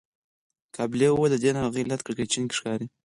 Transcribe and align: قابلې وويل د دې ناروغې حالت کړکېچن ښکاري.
قابلې 0.75 1.07
وويل 1.11 1.31
د 1.33 1.37
دې 1.43 1.49
ناروغې 1.55 1.81
حالت 1.83 2.01
کړکېچن 2.03 2.43
ښکاري. 2.57 2.87